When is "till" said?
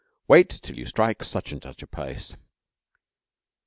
0.49-0.79